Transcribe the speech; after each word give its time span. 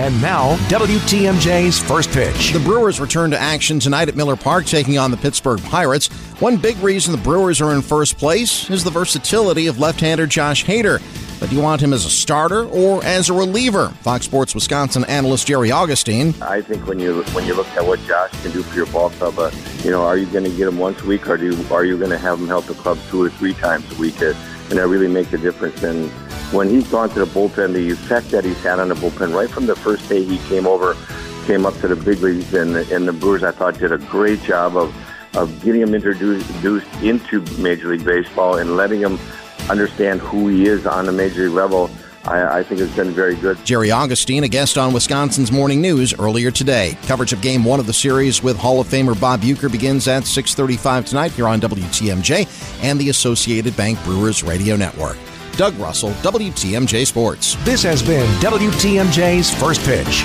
And 0.00 0.22
now, 0.22 0.56
WTMJ's 0.70 1.78
first 1.78 2.10
pitch. 2.10 2.54
The 2.54 2.58
Brewers 2.60 3.00
return 3.00 3.30
to 3.32 3.38
action 3.38 3.78
tonight 3.78 4.08
at 4.08 4.16
Miller 4.16 4.34
Park, 4.34 4.64
taking 4.64 4.96
on 4.96 5.10
the 5.10 5.16
Pittsburgh 5.18 5.62
Pirates. 5.64 6.08
One 6.40 6.56
big 6.56 6.78
reason 6.78 7.12
the 7.12 7.20
Brewers 7.20 7.60
are 7.60 7.74
in 7.74 7.82
first 7.82 8.16
place 8.16 8.70
is 8.70 8.82
the 8.82 8.90
versatility 8.90 9.66
of 9.66 9.78
left 9.78 10.00
hander 10.00 10.26
Josh 10.26 10.64
Hader. 10.64 11.02
But 11.38 11.50
do 11.50 11.56
you 11.56 11.60
want 11.60 11.82
him 11.82 11.92
as 11.92 12.06
a 12.06 12.10
starter 12.10 12.64
or 12.64 13.04
as 13.04 13.28
a 13.28 13.34
reliever? 13.34 13.90
Fox 14.00 14.24
Sports 14.24 14.54
Wisconsin 14.54 15.04
analyst 15.04 15.46
Jerry 15.46 15.70
Augustine. 15.70 16.34
I 16.40 16.62
think 16.62 16.86
when 16.86 16.98
you 16.98 17.22
when 17.34 17.44
you 17.44 17.52
look 17.52 17.68
at 17.68 17.84
what 17.84 18.00
Josh 18.06 18.30
can 18.40 18.52
do 18.52 18.62
for 18.62 18.74
your 18.74 18.86
ball 18.86 19.10
club, 19.10 19.38
uh, 19.38 19.50
you 19.84 19.90
know, 19.90 20.02
are 20.02 20.16
you 20.16 20.24
going 20.24 20.44
to 20.44 20.50
get 20.50 20.66
him 20.66 20.78
once 20.78 21.02
a 21.02 21.04
week, 21.04 21.28
or 21.28 21.36
do 21.36 21.54
you, 21.54 21.74
are 21.74 21.84
you 21.84 21.98
going 21.98 22.08
to 22.08 22.18
have 22.18 22.40
him 22.40 22.48
help 22.48 22.64
the 22.64 22.74
club 22.74 22.96
two 23.10 23.22
or 23.22 23.28
three 23.28 23.52
times 23.52 23.84
a 23.92 24.00
week? 24.00 24.22
Uh, 24.22 24.32
and 24.70 24.78
that 24.78 24.86
really 24.86 25.08
makes 25.08 25.30
a 25.34 25.38
difference. 25.38 25.82
And 25.82 26.10
when 26.52 26.68
he's 26.68 26.88
gone 26.88 27.08
to 27.10 27.18
the 27.20 27.26
bullpen, 27.26 27.72
the 27.72 27.90
effect 27.90 28.30
that 28.30 28.44
he's 28.44 28.60
had 28.62 28.80
on 28.80 28.88
the 28.88 28.94
bullpen 28.94 29.34
right 29.34 29.50
from 29.50 29.66
the 29.66 29.76
first 29.76 30.08
day 30.08 30.24
he 30.24 30.38
came 30.48 30.66
over, 30.66 30.96
came 31.44 31.64
up 31.64 31.74
to 31.80 31.88
the 31.88 31.96
big 31.96 32.20
leagues, 32.20 32.52
and, 32.54 32.76
and 32.76 33.06
the 33.06 33.12
Brewers, 33.12 33.42
I 33.42 33.52
thought, 33.52 33.78
did 33.78 33.92
a 33.92 33.98
great 33.98 34.42
job 34.42 34.76
of 34.76 34.94
of 35.36 35.62
getting 35.62 35.80
him 35.80 35.94
introduced 35.94 36.92
into 37.02 37.40
Major 37.60 37.88
League 37.88 38.04
Baseball 38.04 38.58
and 38.58 38.76
letting 38.76 39.00
him 39.00 39.18
understand 39.68 40.20
who 40.20 40.48
he 40.48 40.66
is 40.66 40.86
on 40.86 41.06
the 41.06 41.12
major 41.12 41.44
league 41.44 41.52
level, 41.52 41.90
I, 42.24 42.58
I, 42.58 42.62
think 42.62 42.80
has 42.80 42.94
been 42.94 43.12
very 43.12 43.36
good. 43.36 43.64
Jerry 43.64 43.90
Augustine, 43.90 44.44
a 44.44 44.48
guest 44.48 44.76
on 44.76 44.92
Wisconsin's 44.92 45.52
Morning 45.52 45.80
News 45.80 46.12
earlier 46.18 46.50
today. 46.50 46.98
Coverage 47.02 47.32
of 47.32 47.40
Game 47.40 47.64
One 47.64 47.80
of 47.80 47.86
the 47.86 47.92
series 47.92 48.42
with 48.42 48.58
Hall 48.58 48.80
of 48.80 48.88
Famer 48.88 49.18
Bob 49.18 49.40
Uecker 49.42 49.70
begins 49.70 50.08
at 50.08 50.24
6:35 50.24 51.06
tonight 51.06 51.32
here 51.32 51.48
on 51.48 51.60
WTMJ 51.60 52.46
and 52.82 52.98
the 52.98 53.08
Associated 53.08 53.76
Bank 53.76 54.02
Brewers 54.04 54.42
Radio 54.42 54.76
Network. 54.76 55.16
Doug 55.56 55.74
Russell, 55.76 56.10
WTMJ 56.22 57.06
Sports. 57.06 57.56
This 57.64 57.82
has 57.82 58.02
been 58.02 58.26
WTMJ's 58.40 59.50
First 59.60 59.84
Pitch. 59.84 60.24